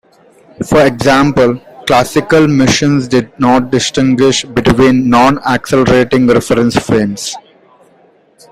[0.67, 7.35] For example, classical mechanics did not distinguish between non-accelerating reference frames.